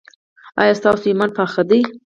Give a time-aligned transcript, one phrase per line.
[0.61, 1.79] ایا ستاسو ایمان پاخه دی؟